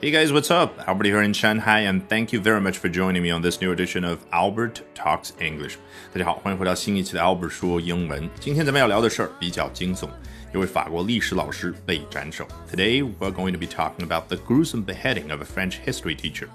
[0.00, 0.80] Hey guys, what's up?
[0.88, 3.70] Albert here in Shanghai, and thank you very much for joining me on this new
[3.70, 5.76] edition of Albert Talks English.
[6.12, 8.28] 大家好，欢迎回到新一期的 Albert 说英文。
[8.40, 10.08] 今天咱们要聊的事儿比较惊悚，
[10.52, 12.46] 一位法国历史老师被斩首。
[12.68, 16.48] Today we're going to be talking about the gruesome beheading of a French history teacher.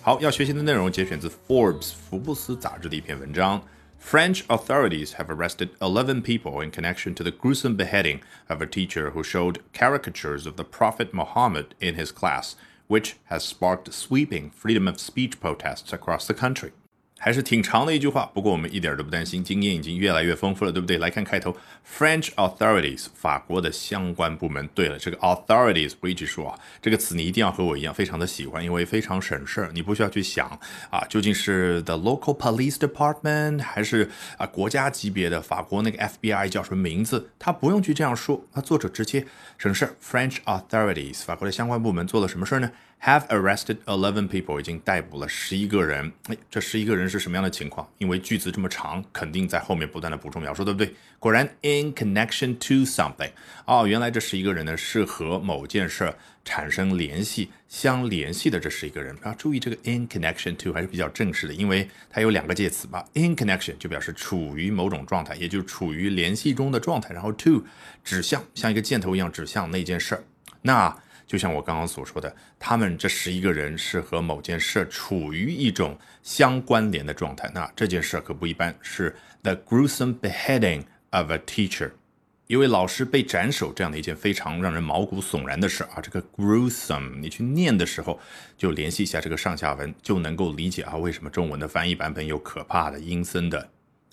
[0.00, 3.60] 好，要学习的内容节选自 Forbes 福布斯杂志的一篇文章。
[4.00, 9.22] French authorities have arrested 11 people in connection to the gruesome beheading of a teacher who
[9.22, 12.54] showed caricatures of the Prophet Muhammad in his class
[12.87, 16.71] which has sparked sweeping freedom of speech protests across the country.
[17.19, 20.97] 还是挺长的一句话，不过我们一点都不担心，经验已经越来越丰富了，对不对？
[20.99, 21.55] 来看开头
[21.97, 24.67] ，French authorities，法国的相关部门。
[24.75, 30.47] 对了，这个 authorities，我一直说啊，这个词你一定要和我一样，非常的喜欢，因为非常省事儿，你不需要去想
[30.91, 37.31] 啊，究竟是 the local police department 还是啊国家级别的法国那个 FBI 叫什么名字？
[37.39, 39.25] 他不用去这样说，那作者直接
[39.57, 39.95] 省事儿。
[40.03, 42.71] French authorities，法国的相关部门做了什么事儿呢
[43.03, 46.11] ？Have arrested eleven people，已经逮捕了十一个人。
[46.27, 47.87] 哎，这十一个人是什么样的情况？
[47.99, 50.93] 因为句子这么长，肯定在后面不断的补充描述，对不对？
[51.19, 53.31] 果然，in connection to something，
[53.65, 59.33] 哦，原来这十一个人呢是和某件事产生联系、相联系的这十一个人啊。
[59.37, 63.05] 注意这个 in connection to 还是比较正式的，因为它有两个介词吧。
[63.13, 67.63] in connection 就表示处于某种状态，也就是处于联系中的状态，然后 to
[68.03, 70.23] 指向，像一个箭头一样指向那件事儿。
[70.61, 70.95] 那
[71.27, 77.51] 就像我刚刚所说的，他们这十一个人是和某件事处于一种相关联的状态。
[77.53, 81.91] 那这件事可不一般，是 the gruesome beheading of a teacher，
[82.47, 85.99] 一位老师被斩首这样的一件非常让人毛骨悚然的事啊。
[86.01, 88.17] 这个 gruesome，你去念的时候
[88.57, 93.69] 就联系一下这个上下文，就能够理解啊为什么中文的翻译版本有可怕的阴森的。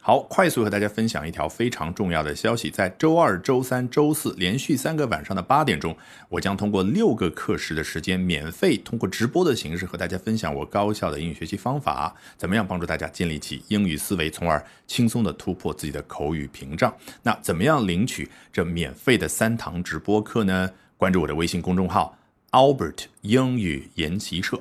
[0.07, 5.97] 好，快速和大家分享一条非常重要的消息，在周二、周三、周四连续三个晚上的八点钟，
[6.29, 16.95] 我将通过六个课时的时间，免费通过直播的形式和大家分享我高效的英语学习方法，怎么样帮助大家建立起英语思维，从而轻松的突破自己的口语屏障？
[17.23, 20.71] 那怎么样领取这免费的三堂直播课呢？
[20.99, 22.15] 关注我的微信公众号
[22.51, 24.61] Albert 英语研习社。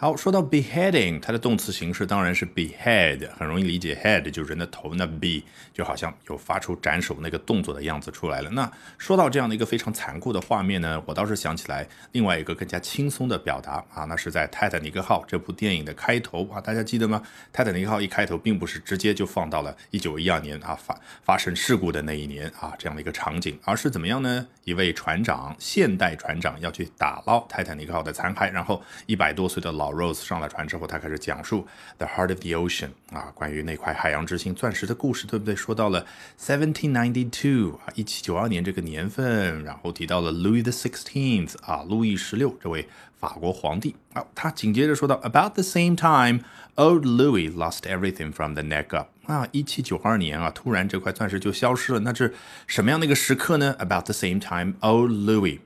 [0.00, 5.42] 好，说到 beheading，它的动词形式当然是 behead，很容易理解，head 就是人的头，那 be
[5.74, 8.48] 就好像有发出斩首那个动作的样子出来了。
[8.48, 17.22] 那说到这样的一个非常残酷的画面呢，我倒是想起来另外一个更加轻松的表达啊，那是在《泰坦尼克号》这部电影的开头啊，大家记得吗？
[17.52, 24.46] 泰坦尼克号一开头并不是直接就放到了一九一二年啊发发生事故的那一年啊这样的一个场景，而是怎么样呢？
[24.64, 29.89] 一位船长，现代船长要去打捞泰坦尼克号的残骸，然后一百多岁的老。
[29.92, 31.66] Rose 上了船之后，他开始讲述
[31.98, 35.54] The Heart of the Ocean 啊，关于那块海洋之心钻石的故事，对不对？
[35.54, 36.06] 说到了
[36.38, 46.40] Seventeen ninety two 啊，一七九二年这个年份，然后提到了 Louis the Sixteenth 啊，路易十六这位法国皇帝啊，他紧接着说到 About the same time,
[46.76, 52.34] old Louis lost everything from the neck up 啊，一七九二年啊，突然这块钻石就消失了，那是
[52.66, 55.60] 什么样的一个时刻呢？About the same time, old Louis。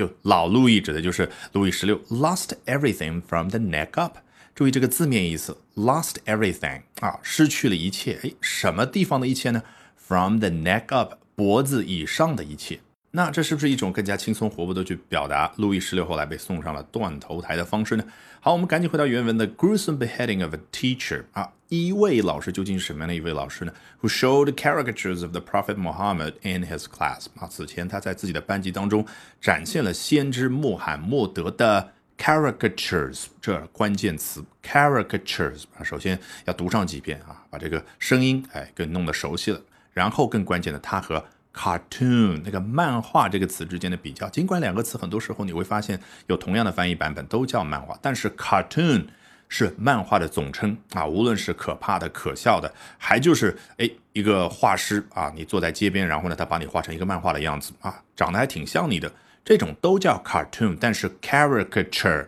[0.00, 4.16] 就老路易指的就是路易十六，lost everything from the neck up。
[4.54, 8.18] 注意这个字面意思，lost everything 啊，失去了一切。
[8.22, 9.62] 哎，什么地方的一切呢
[9.98, 12.80] ？From the neck up，脖子以上的一切。
[13.12, 18.04] 那这是不是一种更加轻松活泼的去表达路易十六后来被送上了断头台的方式呢？
[18.40, 27.26] 好，我们赶紧回到原文的 gruesome beheading of a teacher 啊，一位老师究竟是什么样的一位老师呢？Who showed caricatures of the Prophet Muhammad in his class
[27.38, 29.04] 啊，此前他在自己的班级当中
[29.40, 39.60] 展现了先知穆罕默德的 caricatures 这关键词 caricatures 啊，首先要读上几遍啊，把这个声音哎给弄得熟悉了，
[39.92, 41.22] 然后更关键的，他和
[41.54, 49.06] cartoon 那个漫画这个词之间的比较，尽管两个词很多时候你会发现有同样的翻译版本都叫漫画，但是 cartoon
[49.48, 59.12] 是漫画的总称啊，无论是可怕的、可笑的，还就是哎一个画师啊，你坐在街边，然后呢他把你画成一个漫画的样子啊，长得还挺像你的，
[59.44, 60.76] 这种都叫 cartoon。
[60.80, 62.26] 但是 caricature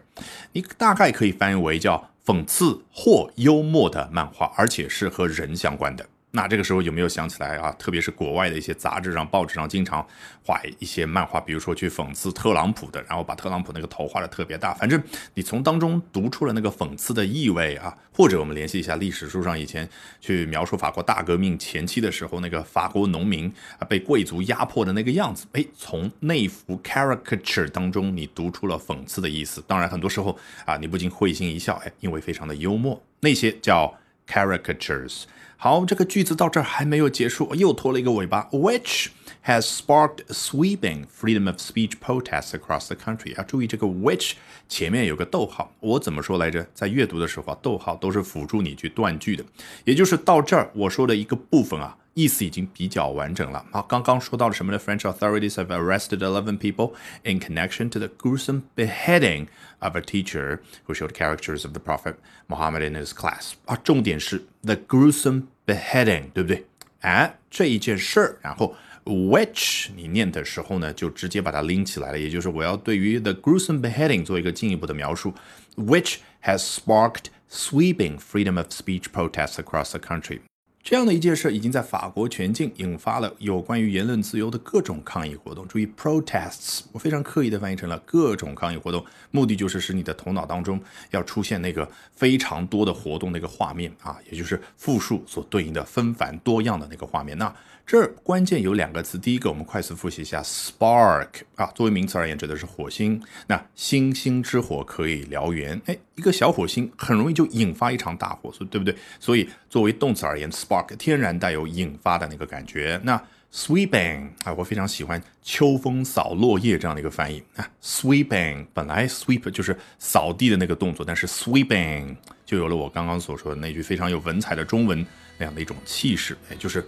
[0.52, 6.04] 你大概可以翻译为叫讽刺或幽默的漫画，而且是和人相关的。
[6.34, 7.70] 那这个时候有没有想起来啊？
[7.78, 10.04] 特别是国外的一些杂志上、报纸上经常
[10.44, 14.72] 画一些漫画，比如说去讽刺特朗普的，然后把特朗普那个头画的特别大。
[14.72, 15.00] 反正
[15.34, 17.96] 你从当中读出了那个讽刺的意味啊。
[18.14, 19.88] 或者我们联系一下历史书上以前
[20.20, 25.46] 去描述法国大革命前期的时候，那个法国农民啊被贵族压迫的那个样子。
[25.52, 29.62] 哎，从那幅 caricature 当中你读出了讽刺的意思。
[29.66, 33.02] 当然，很多时候啊，你不禁会心一笑，哎，因为非常的幽默。
[33.20, 33.94] 那些叫。
[34.28, 35.24] caricatures。
[35.56, 39.06] 好，这个句子到这儿还没有结束，又拖了一个尾巴，which
[39.44, 43.36] has sparked sweeping freedom of speech protests across the country。
[43.36, 44.32] 要注意这个 which
[44.68, 46.66] 前面有个逗号，我怎么说来着？
[46.74, 49.44] 在阅读的时候啊，逗号都是辅助你去断句的，
[49.84, 51.96] 也就是到这儿我说的一个部分啊。
[52.13, 53.63] 意思已经比较完整了。
[53.71, 54.79] 好，刚刚说到了什么呢？
[54.79, 56.93] French authorities have arrested eleven people
[57.23, 59.47] in connection to the gruesome beheading
[59.79, 62.15] of a teacher who showed characters of the Prophet
[62.47, 63.53] Muhammad in his class。
[63.65, 66.65] 啊，重点是 the gruesome beheading，对不对？
[67.01, 68.75] 哎，这一件事儿，然后
[69.05, 75.33] which 你念的时候呢，就直接把它拎起来了，也就是我要对于 the gruesome beheading 做一个进一步的描述，
[75.75, 80.39] which has sparked sweeping freedom of speech protests across the country。
[80.82, 85.66] 这样的一件事已经在法国全境引发了有关于言论自由的各种抗议活动。
[85.68, 90.80] 注意 protests，我非常刻意的翻译成了各种抗议活动，目的就是使你的头脑当中
[91.12, 97.38] 要出现那个非常多的活动那个画面啊，也就是复数所对应的纷繁多样的那个画面。
[97.38, 103.20] 那这关键有两个词，第一个我们快速复习一下，spark 啊，作为名词而言指的是火星。
[103.48, 108.96] 那星星之火可以燎原，哎，一个小火星很容易就引发一场大火，所以对不对？
[109.18, 112.98] 所以作为动词而言，sp，spark 天然带有引发的那个感觉。
[113.02, 113.20] 那
[113.52, 122.16] sweeping 啊，我非常喜欢秋风扫落叶这样的一个翻译啊，sweeping 本来 sweep 就是扫地的那个动作，但是 sweeping
[122.46, 125.04] 就有了我刚刚所说的那句非常有文采的中文
[125.36, 126.82] 那样的一种气势，哎，就是。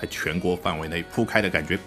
[0.00, 1.78] 在全国范围内铺开的感觉。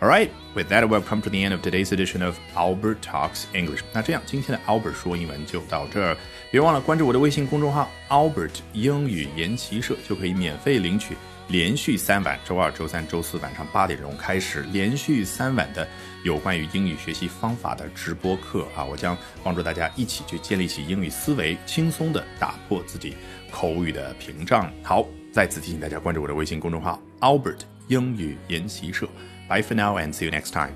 [0.00, 3.80] All right, with that, welcome to the end of today's edition of Albert Talks English.
[3.92, 6.16] 那这样，今天的 Albert 说英文就到这儿。
[6.50, 11.16] 别忘了关注我的微信公众号 Albert 英语研习社，就可以免费领取
[11.48, 15.86] 连续三晚（周二、周三、周四晚上八点钟开始）连续三晚的
[16.22, 18.84] 有关于英语学习方法的直播课啊！
[18.84, 23.16] 我将帮助大家一起去建立起英语思维，轻松的打破自己
[23.50, 24.72] 口语的屏障。
[24.82, 25.04] 好。
[25.30, 29.07] 再次提醒大家关注我的微信公众号 Albert 英语研习社。
[29.49, 30.73] Bye for now and see you next time.